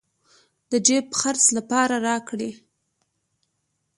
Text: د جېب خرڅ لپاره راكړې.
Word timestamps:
د 0.71 0.73
جېب 0.85 1.05
خرڅ 1.19 1.43
لپاره 1.57 1.95
راكړې. 2.07 2.51